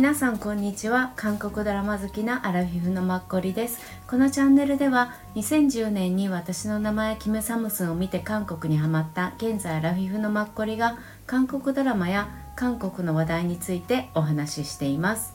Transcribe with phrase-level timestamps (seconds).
[0.00, 1.12] 皆さんこんにちは。
[1.14, 3.80] 韓国ドラマ好きなアラフィフのマッコリです。
[4.06, 15.34] このチャンネルでは2010年に私の名前キム・サムスンを見て韓国にハマった現在アラフィフのマッコリが韓国ドラマや韓国の話題についてお話ししています。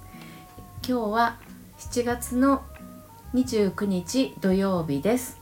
[0.77, 1.37] 今日は
[1.77, 2.63] 7月の
[3.35, 5.39] 29日土曜日です。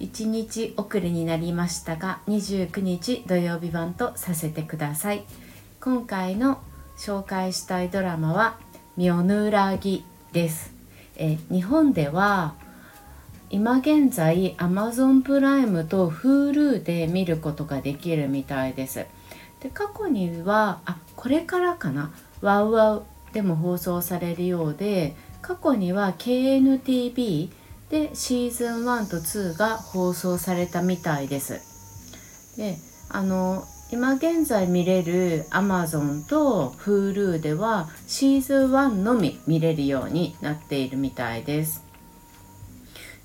[0.00, 5.22] 1日遅れになりましたが29日土曜日版とさせてください。
[5.80, 6.60] 今回の
[7.00, 8.58] 紹介したいドラマは
[8.98, 10.70] 「ミョヌラギ」です。
[11.16, 12.52] え日本では
[13.48, 19.06] 今現在 Amazon プライムと Hulu で見ることができるみたいです。
[19.60, 27.50] で過去にはあこれからかなワウワウでも放送されるようで過去には KNTV
[27.88, 32.56] でシーズン1と2が放送されたみたいです。
[32.58, 32.76] で
[33.08, 41.84] あの今現在見れる Amazon と Hulu ではシーズン1のみ見れるようになっているみたいです。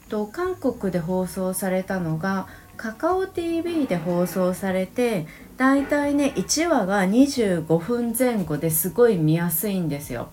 [0.10, 10.30] と韓国で放送されたのがカカオ TV で放送されてだいたいね1話が25分前後ですごい見やすいんですよ。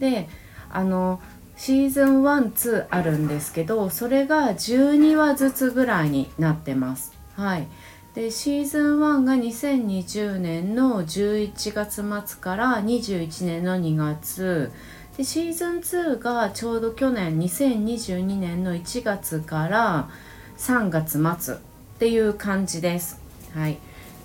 [0.00, 0.28] で
[0.68, 1.20] あの
[1.56, 7.12] シーズン12あるんですけどそれが12話ずつぐらいになってます。
[7.36, 7.68] はい、
[8.16, 14.72] でシーズン1が2020年の11月末から21年の2月
[15.18, 20.08] でシーズン2がちょうど去年2022年の1月から
[20.56, 21.58] 3月末っ
[21.98, 23.20] ていう感じです。
[23.54, 23.76] はい、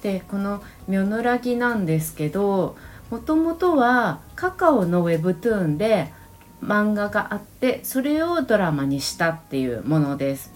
[0.02, 2.78] でこの「ミョノラギ」なんですけど
[3.10, 6.14] もともとはカカオのウェブトゥーンで
[6.64, 10.51] 漫画があってそれをドラマにしたっていうものです。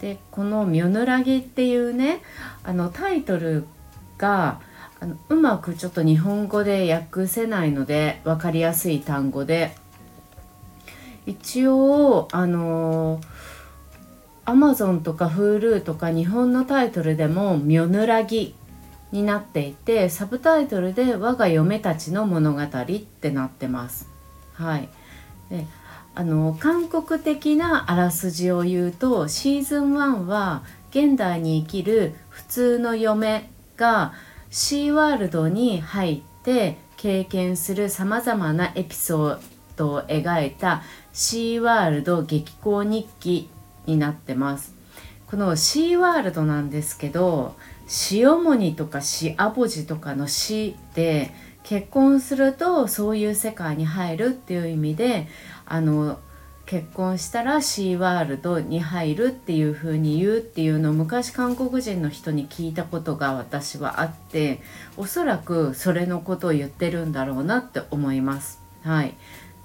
[0.00, 2.22] でこの「ミョヌラギ」っていうね
[2.62, 3.66] あのタイトル
[4.16, 4.60] が
[5.00, 9.74] あのうまくちょっと日本語で訳せないので分かりやすい単語で
[11.26, 13.20] 一応あの
[14.44, 18.54] アマゾンとか Hulu とか日本のタイトルでも「ミョヌラギ」
[19.12, 22.64] になっていてサブタイトルで「我が嫁たちの物語」っ
[23.20, 24.08] てなってます。
[24.54, 24.88] はい、
[25.50, 25.66] で
[26.18, 34.14] あの韓国的なあらすじを言うとシーズン1は現代に生きる普通の嫁が
[34.50, 39.38] シーワールドに入って経験するさまざまなエピソー
[39.76, 43.48] ドを描いたシーワールド激高日記
[43.86, 44.74] になってます。
[45.28, 47.54] このシーワールドなんですけど
[48.10, 55.28] 塩もにとかシアボジとかの死で結婚するとそういう世界に入るっていう意味で
[55.68, 56.18] あの
[56.68, 64.60] 結婚したらシーワールドに入るっていう風に言うっていうのを昔韓国人の人に聞いたことが私はあって
[64.98, 68.60] おそらくそれのことを言ってるんだろうなって思います。
[68.82, 69.14] はい、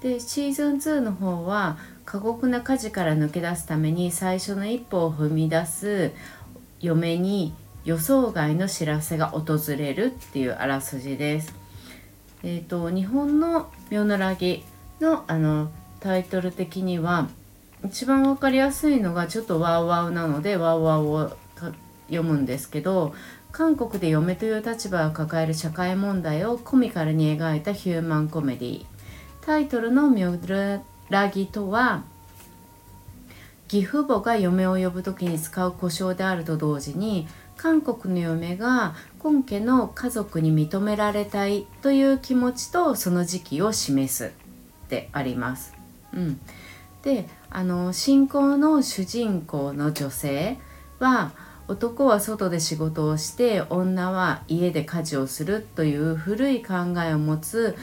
[0.00, 1.76] でシーズン2の方は
[2.06, 6.12] 過酷な家事から抜け出すために最初の一歩を踏み出す
[6.80, 7.52] 嫁に
[7.84, 11.54] 予想外の知らせが訪れるっていうあらすじです。
[12.42, 14.64] えーと、日本の「ミョノラギ
[15.00, 15.70] の」あの
[16.04, 17.30] タイトル的には
[17.82, 21.36] 一番分かりやすいのがちょっとワウワウなのでワウワウを
[22.08, 23.14] 読むんですけど
[23.52, 28.86] 韓国で嫁という立場を抱える社会問題をコミカルに描いたヒューマンコメディ
[29.40, 32.02] タイトルの「ミョノラギ」とは
[33.72, 37.26] 義父母が嫁を呼ぶ時に使う故障であると同時に
[37.56, 44.32] 韓国の嫁が今家の家族に認められたいという気持ちとその時期を示す
[44.90, 45.83] であります。
[46.14, 46.40] うん、
[47.02, 50.58] であの信仰の主人公の女性
[50.98, 51.32] は
[51.66, 57.76] 男は外で仕事をして女は家で家事をするという古い考えを持つ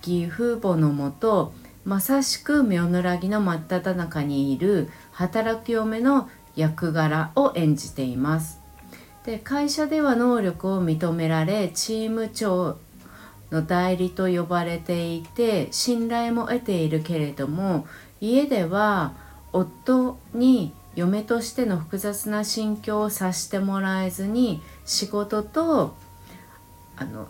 [0.00, 1.52] 義父母のもと
[1.84, 8.60] まさしくミョヌラギの真っ只中にいる働く嫁の役柄を演じています。
[9.24, 12.78] で会社では能力を認められチーム長
[13.50, 17.86] の代理と呼ばれていて信頼も得ているけれども
[18.20, 19.14] 家では
[19.52, 25.94] 夫に嫁としての複雑な心境を察してもらえずに仕事と
[26.96, 27.28] あの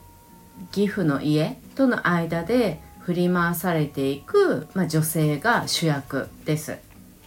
[0.74, 6.78] 義父の家との間で振り回されていく、まあ、女性が主役です。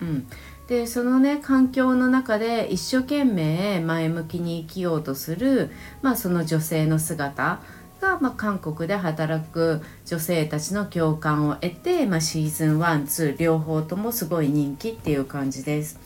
[0.02, 0.28] うん、
[0.68, 5.72] でそのね環境の中で一生懸命前向きに生きようとする、
[6.02, 7.60] まあ、その女性の姿
[8.02, 16.00] が、まあ、韓国で働く女性たちの共感を得て、まあ、シーズン12両方ともすごい人気っていう感じです。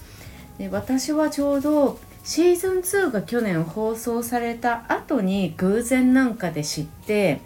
[0.57, 7.41] で私はちょうどシーズン2が去年放送された後に偶然なんかで知って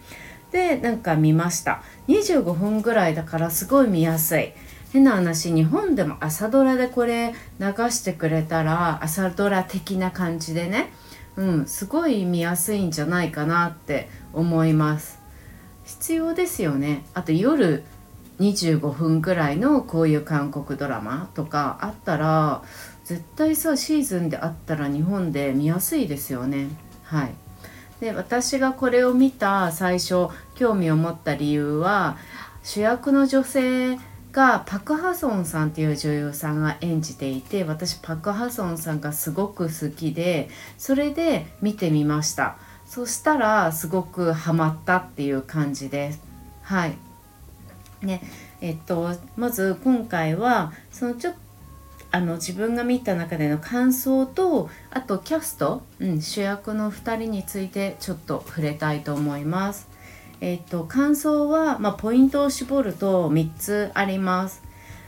[0.52, 1.82] でなんか見ました。
[2.08, 4.54] 25分ぐらいだからすごい見やすい。
[4.94, 10.92] 変な話日本でも朝ドラでこれ流してくれたら朝ドラ的な感じでね。
[11.38, 15.20] うんすごい見やすいんじゃないかなって思います。
[15.86, 17.06] 必要ですよね。
[17.14, 17.84] あと夜
[18.40, 22.62] 25分ぐらいのこういう韓国ドラマとかあったら
[23.04, 26.68] 絶対さシーズンであったら日本で見やすいですよね。
[27.04, 27.34] はい。
[28.00, 32.18] で私がこれを見た最初興味を持った理由は
[32.64, 33.98] 主役の女性
[34.32, 46.22] がパク・ハソンさんっていう女優さんが演じていて私パク・ハソンさんがすごく好きでそれで見てみましたそしたらすごくハマったっていう感じです
[46.62, 46.98] はい
[48.02, 48.22] ね
[48.62, 51.48] えっとまず今回はそのちょっと
[52.10, 59.97] あの自分が見た中での感想とあとキャスト、うん、主役の2人についてちょっと触れたいと思います。
[60.42, 64.64] えっと感想は、まあ、ポイントを絞ると3つあります。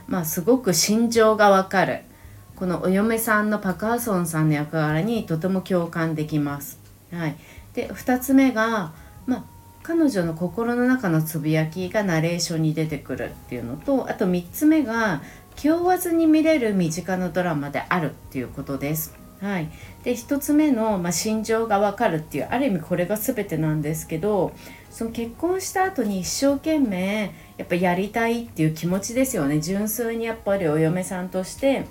[0.08, 2.02] まあ、すごく心情がわかる
[2.56, 6.78] このお嫁さんのパク・ハソンさんの役柄にとても共感できます。
[7.12, 7.36] はい、
[7.74, 8.92] で2つ目が、
[9.26, 9.44] まあ、
[9.82, 15.22] 彼女の心の中のつぶやきがナレーションに出てくるっていうのとあと3つ目が
[15.56, 19.19] 気負わずに見れる身近なドラマであるっていうことです。
[19.40, 19.70] はい、
[20.04, 24.52] で1つ目の、まあ、心情が分かるっていうある意味これが全てなんですけど
[24.90, 29.60] その結婚した後に一生懸命やっぱやりたいっていう気持ちですよね。
[29.60, 31.86] 純粋にやっぱりお嫁さんとして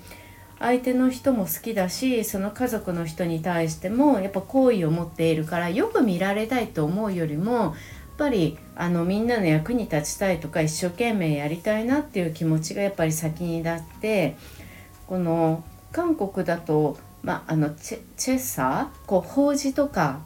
[0.59, 7.73] 相手の人も好きだしその家族の人に対してもやっぱ好意を持っているからよく見られたいと思うよりもやっ
[8.17, 14.35] ぱりあのみんなの役に立ちたいとか一生懸命やりたいなっていう気持ちがやっぱり先に立って
[15.07, 20.19] この韓国だと、まあ、あのチェチェッサーこう法事とか、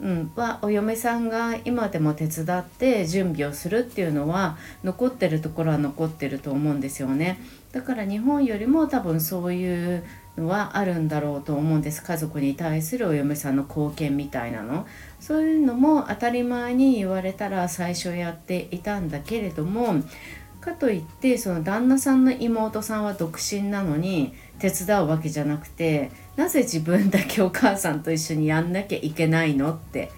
[0.00, 7.38] うん、はお嫁さんが今でも手伝って準備をするっていうのは残ってるところは残ってると思うんですよね。
[7.72, 10.04] だから日本よりも多分そういう
[10.36, 14.86] のはあるんだろうと思うんです家族に対するお嫁さんの貢献みたいなの
[15.20, 20.02] そういうのも当たり前に言われたら最初やっていたんだけれども
[20.64, 30.10] かといってその旦那さんの妹さんは独身なのに手伝うわけじゃなくてなぜ自分だけお母さんと一緒にやんなきゃいけないのって。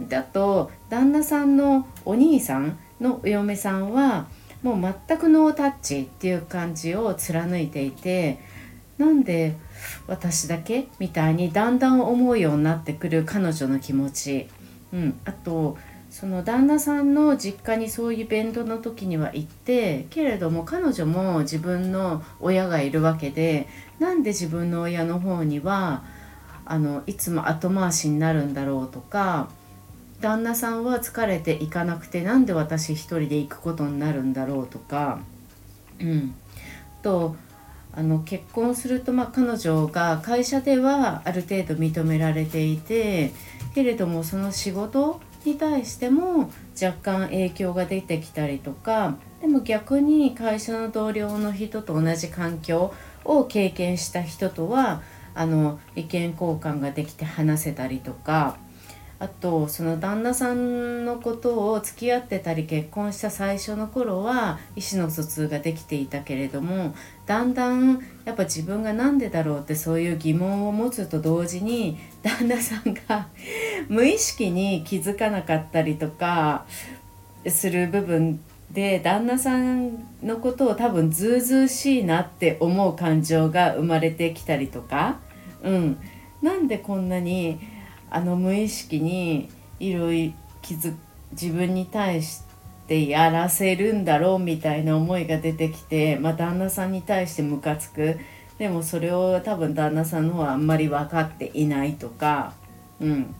[0.00, 4.26] であと旦那さんのお兄さんのお嫁さんは
[4.62, 8.40] もう全くノータッチっていう感じを貫いていて
[8.98, 9.56] なんで
[10.08, 10.88] 私だけ？
[10.98, 14.48] みたいにだんだん思うようになってくる彼女の気持ち、
[14.92, 15.78] うん、あと
[16.24, 23.68] その旦那さんの実家にそういうイベントの時には行ってけれども彼女も自分の親がいるわけで
[23.98, 26.02] なんで自分の親の方には
[26.64, 29.50] あのいつも後回しになるんだろうとか
[30.22, 35.20] 旦那さんは疲れて行かなくてなんで私一人で行くことになるんだろうとか、
[36.00, 36.34] うん、
[37.02, 37.36] と
[37.92, 43.30] あの結婚すると、まあ、彼女が会社ではある程度認められていて
[43.74, 46.50] けれどもその仕事に対しても
[46.80, 52.94] 若干影響が出てきたりとかでも逆に会社の同僚の人と同じ環境
[53.24, 55.02] を経験した人とは
[55.34, 58.56] あの意見交換ができて話せたりとか
[59.18, 66.94] あとその旦那さんのことを付き合ってたり結婚した最初の頃は意思の疎通ができていたけれども
[67.26, 73.28] だんだんやっぱ自分が何でだろうってそういう疑問を持つと同時に旦那さんが
[73.88, 76.66] 無意識に気づかなかったりとか
[77.46, 78.40] する部分
[78.70, 85.18] で旦那さんのことを多分ずうずうしいなって思う感情が生まれてきたりとか、
[85.62, 85.98] うん、
[86.42, 87.60] なんでこんなに
[88.10, 89.48] あの無意識に
[89.80, 90.94] いろいろ気づ
[91.32, 92.40] 自分に対し
[92.86, 98.18] てやらせるんだろうみたいな思いが出てきて、まあ、旦那さんに対してムカつく。
[98.58, 102.54] でもそれを多分旦那さんの方はあんまり分かっていないとか。
[103.00, 103.34] うん。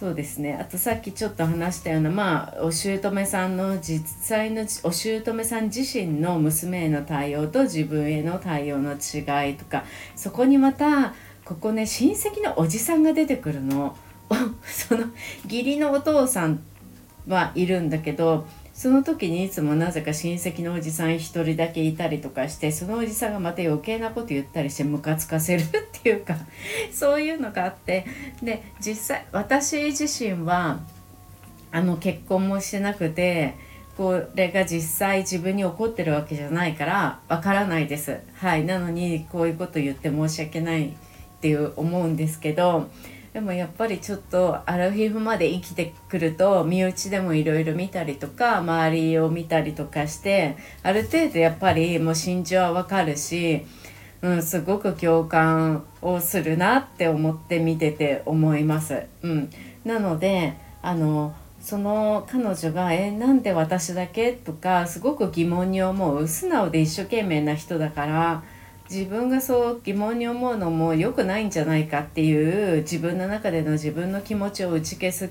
[0.00, 0.56] そうですね。
[0.58, 9.84] あとさっきちょっと話したようなまあお姑さんの実際のお姑さん自身の娘への対応と自分への対応の違いとか
[10.16, 11.12] そこにまた
[11.44, 13.94] ここね親戚のおじさんが出てくるの。
[14.62, 15.06] その
[15.44, 16.60] 義理のお父さん
[17.30, 26.36] はいるんだけどその時にいつもなぜか親戚のおじさん1人だけいたりとかしてそのおじさんがまた余計なこと言ったりしてムカつかせるっていうか
[26.90, 28.06] そういうのがあって
[28.42, 30.80] で実際私自身は
[31.72, 33.54] あの結婚もしてなくて
[33.96, 38.20] これが実際自分に起こってるわけじゃないからわからないです。
[38.36, 40.92] はい、なのにこういうこと言って申し訳ないっ
[41.42, 42.88] ていう思うんですけど
[43.32, 53.64] でもやっぱりちょっとアラフィフまで生きてくると身内でもいろいろ見たりとか周りを見たりとかしてある程度やっぱりもう心情はわかるし、
[54.22, 59.04] うん、すごく共感をするなって思って見てて思います。
[59.22, 59.50] うん、
[59.84, 68.42] なのであのその彼女が「えなんで私だけ?」とかすごく疑問に思う素直で一生懸命な人だから
[68.90, 75.30] 自分がそう疑問に思うのも良くないんじゃないかっていう自分の中での自分の気持ちを打ち消す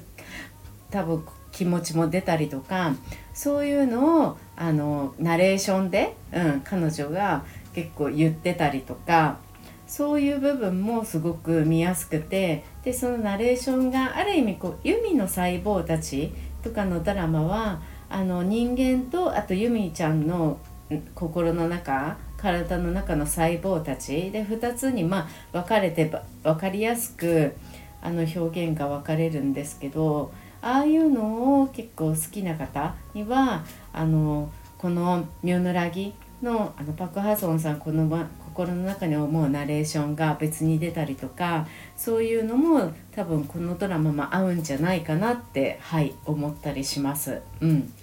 [0.90, 2.96] 多分気持ちも出たりとか
[3.34, 7.44] そういうのをあのナレーションで、うん、彼女が
[7.76, 9.40] 結構言ってたりとか
[9.88, 16.32] そういう部分もすごく見やすくてでそのナレーションがある意味こうユミの細胞たち
[16.64, 20.60] とかのドラマはあの人間とあとユミちゃんの
[21.14, 26.12] 心の中体の中の細胞たちで2つにまあ分かれて
[26.44, 27.56] 分かりやすく
[28.02, 30.32] あの表現が分かれるんですけど
[30.62, 38.08] ああいうのを結構好きな方にはあのこの「ミュヌラギ」のあのパク・ハソンさんこの
[38.46, 41.68] 心の中に思うナレーションが別に出たりとか
[41.98, 47.42] そういうのも多分このドラマも合うんじゃないかなってはい思ったりします。
[47.62, 47.94] うん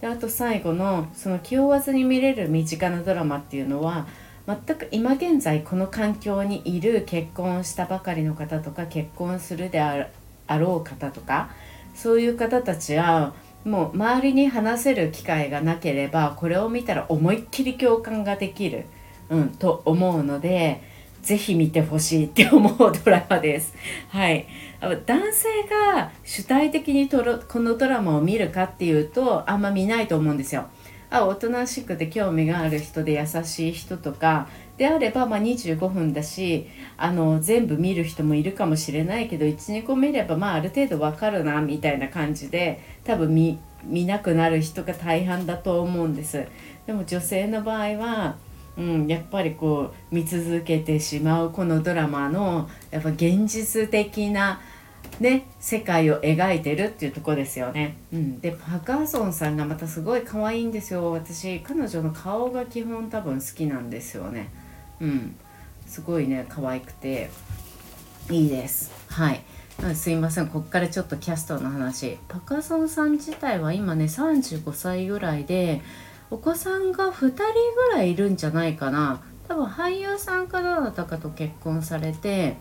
[0.00, 4.06] であと最後のその気負わずに見れる身近なドラマっていうのは
[4.46, 10.08] 全く今現在この環境にいる結婚したばかりの方とか結婚するであ
[10.58, 11.50] ろう方とか
[11.94, 18.86] そういう方たちはもう周りに話せる機会がなければこれを見たら思いっきり共感ができる、
[19.28, 20.80] うん、と思うので
[21.22, 23.74] ぜひ見てほしいって思うドラマです。
[24.08, 24.46] はい
[24.80, 25.48] 男性
[25.94, 30.68] が主体的にとろこのドラマを見るかっていうとあんま見ないと思うんですよ。
[31.10, 34.46] あおとなしくて興味がある人で優しい人とか
[34.76, 46.46] であれば、まあ、25分だしあの全部見る人もいるかもしれないけど12個見れば、まあ、ある程度わかるなみたいな感じで多分見見なくなる人が大半だと思うんです。
[46.86, 48.36] でも女性の場合は
[48.78, 54.60] うん、やっぱりこう見続けてしまうこのドラマのやっぱ現実的な
[55.20, 57.96] ね、世界を描いてるっていうとこですよね。
[58.12, 61.10] うん、でパカーソンさんがまたすごい可愛いんですよ。
[61.10, 64.48] 私彼女の顔が基本多分好きなんですよね。
[65.00, 65.34] うん、
[65.86, 67.30] すごいね可愛くて。
[68.30, 68.92] いいです。
[69.08, 69.42] はい。
[69.94, 70.48] すいません。
[70.48, 72.18] こっからちょっとキャストの話。
[72.28, 75.80] パカソンさん自体は今ね35歳ぐらいで
[76.30, 77.44] お子さんが2人
[77.90, 79.22] ぐらいいるんじゃないかな。
[79.48, 82.56] 多分俳優さんかどなたかと結婚されて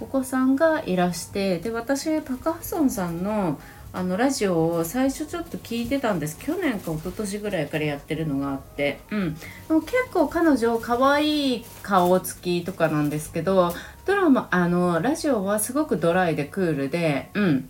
[0.00, 3.60] お子さんがいらしてで私パカハソンさんの
[3.94, 6.38] あのラジオを最初ちょっと聞いてたんです。
[6.38, 9.00] 去年か一昨年ぐらいからやってるのがあって。
[9.10, 9.34] うん。
[9.34, 13.74] でも結構彼女可愛い顔つきとかなんですけど
[14.06, 17.68] ドラマあのラジオはすごくドライでクールでうん。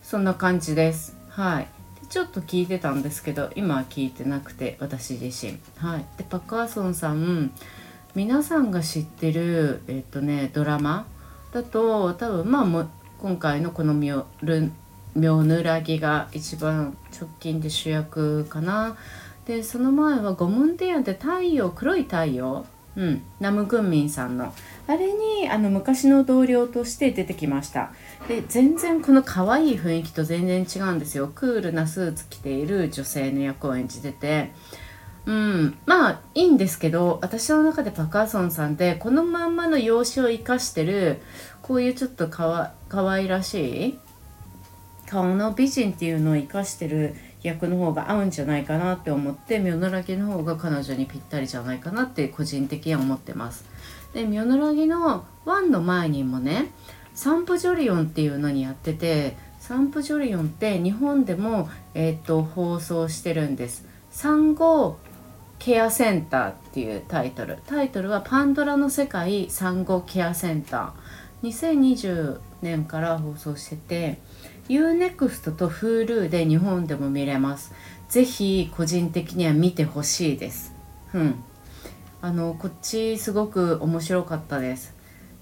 [0.00, 1.16] そんな感じです。
[1.28, 1.68] はい。
[2.08, 5.58] ちょっと聞いてたんですけど今は聞いてなくて私自身。
[5.76, 6.04] はい。
[6.16, 7.52] でパカーソンさん
[8.14, 11.06] 皆さんが知ってるえっとねドラマ
[11.52, 12.88] だと多分まあも
[13.18, 14.72] 今回のこのミョル
[15.14, 18.96] ミョヌラギが一番直近で主役かな。
[19.46, 22.66] でその前はゴムンディアンで太陽黒い太陽。
[22.96, 24.52] うん、ナム・グンミンさんの
[24.88, 27.92] あれにあの昔の同僚として出てきました。
[28.26, 31.30] で全然この可愛い雰囲気と全然違うんですよ。
[31.32, 34.50] クールなスーツ着ている女性の役を演じてて。
[35.26, 41.20] うんまあいいんですけど私の中でパカーソンさんってこのまんまの容姿を生かしてる
[41.60, 43.98] こういうちょっとかわ可愛らしい
[45.06, 53.66] 顔の美人っていうのを生かしてる役の方が合うんじゃないかなって思ってミョノラギの方が彼女にぴったりじゃないかなって個人的には思ってます。
[54.12, 56.72] でミョノラギの1の前にもね
[57.14, 63.86] サンプジョリオンっていうのにやっててサンプジョリオンって日本でも、えー、っと放送してるんです。
[64.10, 64.98] 産後
[65.58, 67.58] ケアセンターっていうタイトル。
[67.66, 74.18] タイトルは「パンドラの世界産後ケアセンター」2020年から放送してて
[74.68, 77.72] UNEXT と Hulu で日本でも見れます。
[78.08, 80.72] ぜひ個人的には見てほしいです。
[81.12, 81.34] うん。
[82.20, 84.94] あのこっちすごく面白かったです。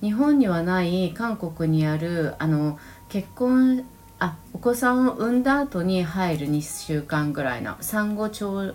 [0.02, 2.78] 日本にはない韓国にあるあの
[3.08, 3.84] 結婚
[4.18, 8.74] あお子さんを産んだ後に入る2週間ぐらいの産後調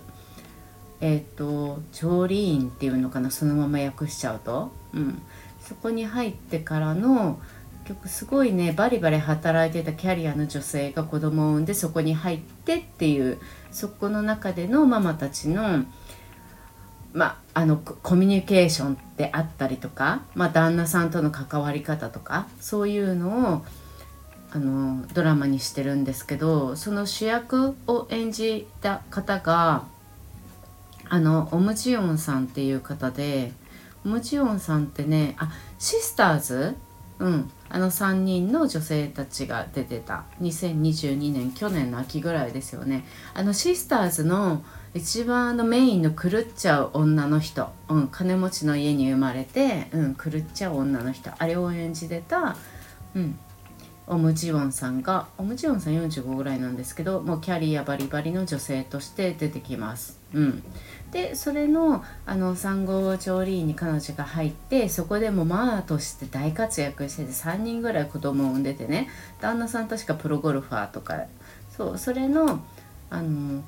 [1.00, 5.22] えっ、ー、と調理員っていうのかなそのまま訳しちゃうと、うん、
[5.60, 7.40] そこに入ってからの
[7.84, 13.38] 局すごいねバリバリ働いてたキャリアの女性が子供を産んでそこに入ってっていう
[13.70, 15.84] そこの中でのママたちの
[17.12, 23.64] まあ、あのコミュニケーションであったりとか、まあ、旦那さんとの関わり方とかそういうのを
[24.50, 29.84] あのドラマにしてるんですけどその主役を演じた方が
[31.08, 33.52] あのオムジヨンさんっていう方で
[34.04, 36.76] オムジヨンさんってねあシスターズ？
[37.18, 37.50] うん。
[37.68, 40.24] あの3人の女性たちが出てた。
[40.40, 43.04] 2022年去年の秋ぐらいですよね。
[43.32, 44.62] あのシスターズの
[44.94, 51.30] 一番あのメインの狂っちゃう女の人、うん、金持ちの家に生まれて、うん、狂っちゃう女の人。
[51.38, 52.56] あれを演じてた、
[53.14, 53.38] うん、
[54.06, 60.20] オムジウォンさんがオムジウォンさん45ぐらいなんですけどもうキャリアバリバリの女性として出てきます。
[60.34, 60.62] うん、
[61.10, 69.08] でそれのあの産後調理院に彼女が入ってそこでもマーとして大活躍してて3人ぐらい子供を産んでてね。
[69.40, 71.16] 旦那さん確かプロゴルファーとか。
[71.74, 72.62] そうそれの
[73.08, 73.62] あの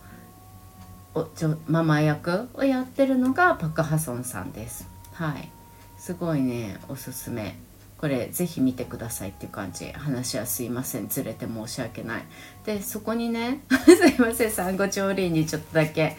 [1.67, 4.89] ママ役をやってるのがパク・ハソンさんです。
[5.13, 5.49] はい。
[5.97, 7.57] すごいねおすすめ。
[7.99, 9.91] これぜひ見てくださいっていう感じ。
[9.93, 11.09] 話はすいません。
[11.09, 12.25] ずれて申し訳ない。
[12.67, 14.51] でそこにね すいません。
[14.51, 16.17] 産後調理にちょっとだけ。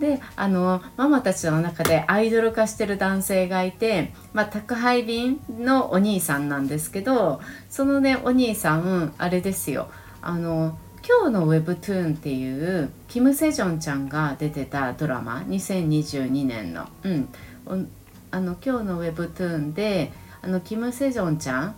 [0.00, 7.40] であのママたちの中でアイドル化してる男性がいて、まあ、宅配便のお兄さんなんですけど
[7.70, 9.88] そのねお兄さんあれですよ。
[10.22, 10.76] あの
[11.08, 17.28] 今日の Webtoon っていうキム・セジョンちゃんが出てたドラマ2022年の,、うん、
[18.30, 20.12] あの今日の Webtoon で
[20.42, 21.74] あのキム・セジョンちゃん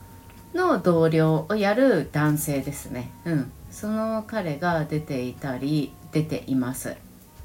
[0.53, 3.13] の同僚をやる男性ですね。
[3.25, 6.97] うん、その彼が出ていたり出ています。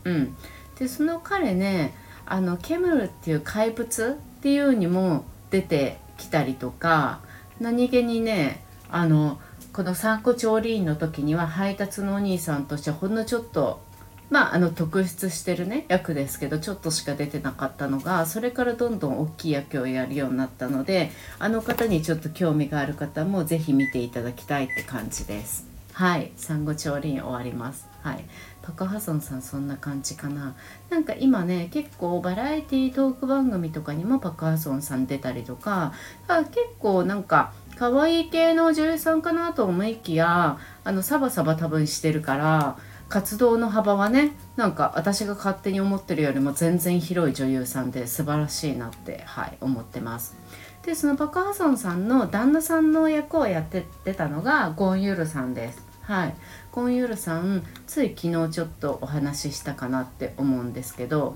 [0.05, 0.35] うん、
[0.79, 1.93] でその彼ね
[2.25, 7.19] あのケムルっていう怪物っていうにも出てきたりとか
[7.59, 9.39] 何気にねあの
[9.75, 13.81] この参考調理員の時には配達のお兄さんとしてほんのちょっと
[14.29, 25.67] まあ、あの特筆してるね役ですけどちょっとしか出てなかったのがそれからどんどん大きい役をやるようになったのであの方にちょっと興味がある方も是非見ていただきたいって感じです。
[25.91, 27.87] はい産後調理員終わります。
[28.01, 28.25] はい、
[28.61, 30.55] パク・ハソンさんそんな感じかな
[30.89, 35.93] なんか今ね結構バラエティートーク番組とかにもパク・ハソンさん出たりとか
[36.27, 42.77] 結構なんか可愛い系の女優さんかなと思いきやあのサバサバ多分してるから
[43.09, 50.35] 活動の幅はねなんか私が勝手に思ってるよりも全然広い女優さんで素晴らしいなってはい思ってます。
[50.83, 55.83] でそのパク・ハソンさんの旦那さんの役をやって出たのがゴン・ユルさんです。
[56.01, 56.35] はい。
[56.71, 61.35] ゴン・ユルさんつい昨日ちょっとお話ししたかなって思うんですけど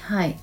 [0.00, 0.38] はい。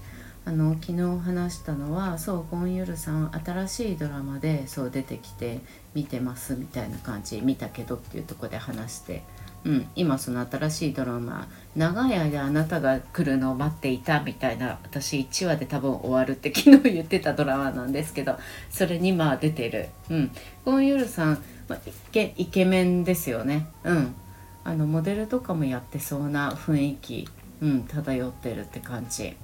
[0.47, 5.60] あの昨日話したのはそうゴン・ユルさん新しいドラマでそう出てきて
[5.93, 9.23] 見てますみたいな感じ見たけどっていうとこで話して
[9.65, 18.38] うん、今その新しいドラマ「長い間あなたが来るのを待っていた」みたいな私1話で多分終わるって昨日言ってたドラマなんですけど
[18.69, 20.31] それにまあ出てる、うん、
[20.63, 23.67] ゴン・ユルさん、まあ、イケイケメンですよね。
[23.83, 24.15] うん。
[24.63, 27.27] あのモデルとかもやってそうな雰囲気、
[27.62, 29.36] うん、漂ってるって感じ。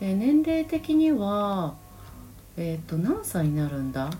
[0.00, 1.74] で年齢的には
[2.56, 4.10] えっ、ー、と何歳になるんだ？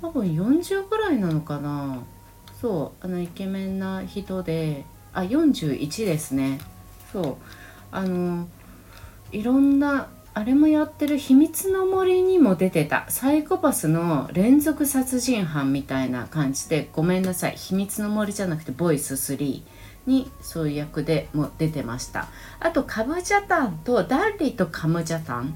[0.00, 2.02] 多分40ぐらいなのかな。
[2.60, 6.60] そうあのイケメンな人であ41ですね。
[7.12, 7.36] そう
[7.90, 8.48] あの
[9.32, 13.06] いろんなあれもやってる「秘密の森」にも出てた。
[13.08, 17.54] サイコパスの連続殺人犯みたいな感じでごめんなさい。
[17.56, 19.62] 秘密の森じゃなくてボイス3
[20.08, 22.26] にそういう役でも出てました。
[22.58, 25.54] あとカムジャタンとダッリとカムジャタン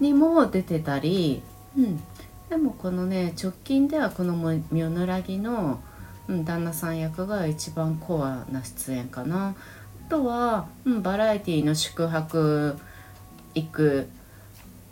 [0.00, 1.42] にも出てたり
[1.76, 2.00] うん。
[2.48, 5.80] でもこのね直近ではこのミョヌラギの
[6.28, 9.56] うん、旦那さん役が一番コアな出演かな。
[10.06, 12.78] あとは、うん、バラエティの宿泊
[13.54, 14.08] 行く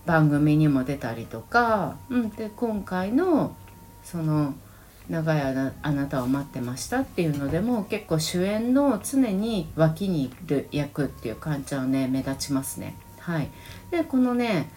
[0.06, 3.54] 番組にも出たりとか、うん、で今回の
[4.02, 4.54] その
[5.08, 12.96] 「長いあなたを待ってました」っていうのでも結構主演の常に脇にいる役っていう感じはね目立ちますね。
[13.20, 13.48] はい、
[13.90, 14.70] でこのね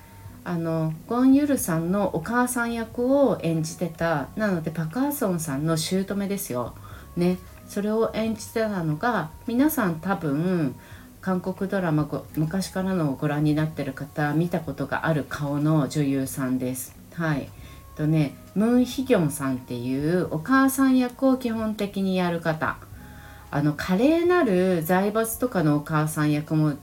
[0.44, 6.74] あのゴン・ユルさんのお母さん役を演じてたなのでパカーソンさんの姑ですよ。
[7.16, 7.38] ね
[7.68, 10.76] それを演じてたのが皆さん多分
[11.22, 16.96] 韓国ドラマ昔からのをご覧になってる方見たことがある顔の女優さんです。
[17.14, 17.50] はい
[18.00, 22.78] とねムン・ヒギョンさんっていうお母さん役を基本的にやる方。
[23.52, 26.76] あの華麗なる財閥とかのお母さん役も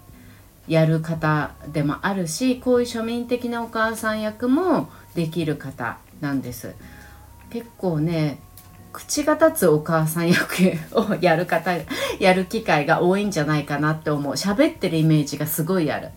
[0.66, 6.74] やる方でもあるしこういう庶民的なお母さん役もできる方なんです。
[7.50, 8.38] 結構ね
[8.92, 11.70] 口が立つお母さん役をやる方
[12.18, 14.35] やる機会が多いんじゃないかなって思う。
[14.35, 16.11] 喋ってるイメージがすごいある。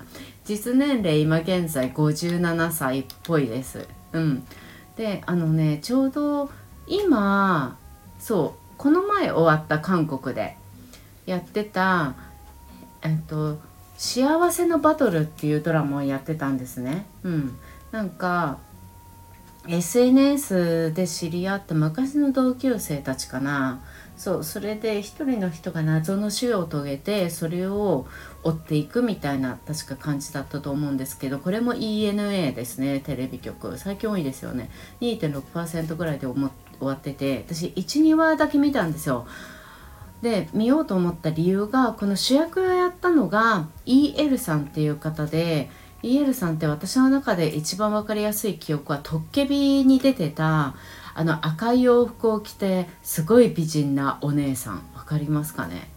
[0.44, 3.88] 実年齢今現在57歳っぽいです。
[4.12, 4.44] うん。
[5.00, 6.50] であのねちょうど
[6.86, 7.78] 今
[8.20, 10.58] そうこの前終わった韓国で
[11.26, 12.16] やってた
[13.02, 13.60] えっと
[13.96, 17.06] 「幸せのバトル」っていうドラマをやってたんですね。
[17.24, 17.58] うん。
[17.94, 18.58] なんか
[19.68, 23.82] SNS で知り合った昔の同級生たちかな。
[24.16, 28.06] そうそれで一人の人が謎の死を遂げてそれを
[28.44, 33.78] 追っていくみたいな確か感じだったと思うんですけどこれも ENA ですねテレビ局。
[33.78, 34.70] 最近多いですよね。
[35.02, 36.50] 2.6%ぐらいで終
[36.82, 39.26] わってて私12話だけ見たんですよ。
[40.22, 45.70] で見ようと思った理由がこの主役をやったのが EL さんっていう方で
[46.04, 50.76] EL さんって私の中で一番分かりやすい記憶はトッケビに出てた
[51.14, 54.82] あの赤い洋服を着てすごい美人なお姉さん。
[54.96, 55.90] 分かりますかね？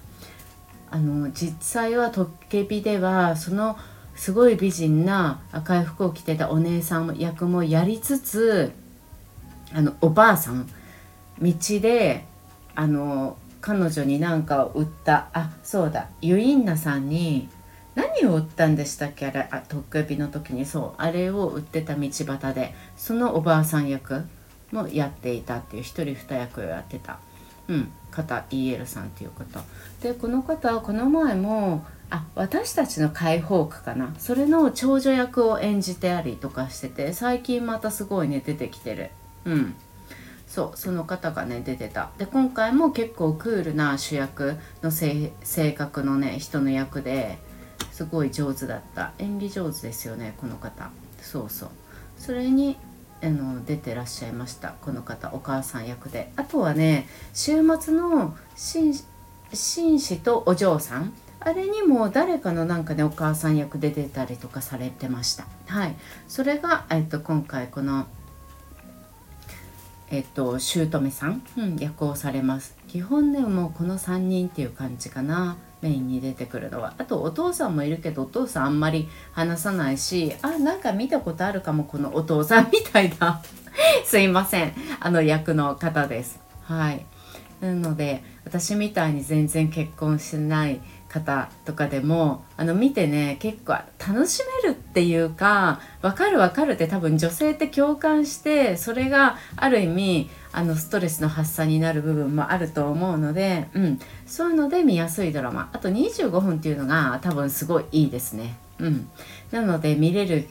[0.90, 3.78] あの実際はトッケビではその
[4.14, 8.72] すごい美人な赤い服を着てたお姉さん役もやりつつ
[9.72, 10.68] あのおばあさん
[11.40, 12.26] 道で
[12.74, 17.48] あの彼女に何かを売ったあそうだユインナさんに
[17.94, 19.26] 何を売ったんでしたっけ？
[19.26, 20.64] あれあトックビの時に。
[20.64, 24.24] そうあれを売ってた道端でそのおばあさん役
[24.70, 27.18] もやっていたっていう一人二役をやってた、
[27.68, 29.62] うん、方 EL さんっていう方
[30.00, 34.14] でこの方はこの前もあ私たちの解放区かな。
[34.18, 39.11] それの長女役を演じてありとかしてて最近またすごいね出てきてる。
[39.44, 39.74] うん。
[40.46, 42.11] そうその方がね出てた。
[42.18, 45.33] で今回も結構クールな主役の性
[45.72, 47.38] 格のね人の役で
[48.02, 49.12] すごい上手だった。
[49.18, 50.90] 演技上手ですよねこの方。
[51.20, 51.68] そうそう。
[52.18, 52.76] それに
[53.22, 54.74] あの出てらっしゃいました。
[54.80, 56.32] この方お母さん役で。
[56.34, 58.92] あとはね週末の紳
[60.00, 61.12] 士とお嬢さん。
[61.38, 65.46] あれにも誰かのなんかねお母さん役で出たりとかされてました。
[65.68, 65.94] はい。
[66.26, 68.08] それが、えっと、今回この
[70.10, 72.76] えっと姑さん、うん、役をされます。
[72.88, 75.56] 基本ねもうこの3人っていう感じかな。
[75.83, 76.95] メインに出てくるのは。
[76.97, 83.42] あとお父さんもいるけどお父さんあんまり話さないしあなんか見たことあるかもこのお父さんみたいな。
[84.05, 84.73] すいません。
[85.01, 86.40] あの役の方です。
[86.62, 87.05] はい。
[87.61, 105.70] なので私みたいに全然結婚してない方とかでもあの見てね結構楽しめるっていうか分かる分かるって多分女性って共感してそれがある意味あのストレスの発散になる部分もあると思うので、うん、そういうので見やすいドラマ。
[105.72, 108.56] あと25分っていうのが多分すごいいいですね。
[108.78, 109.08] うん、
[109.50, 110.48] なので見れる、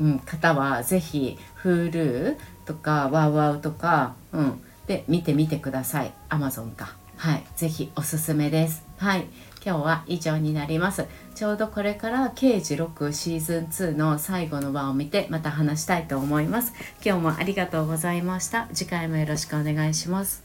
[0.00, 6.12] うん、方は是非 Hulu とか WOWOW とか、うん、で見てみてください。
[6.28, 6.96] Amazon か。
[7.16, 8.84] はい、ぜひおすすめです。
[8.96, 9.26] はい、
[9.64, 11.06] 今日は以上になります。
[11.34, 16.72] ちょうどこれから刑事6シーズン2の最後の場を見てまた話したいと思います。
[17.04, 18.68] 今日もありがとうございました。
[18.72, 20.42] 次回もよろしくお願いします。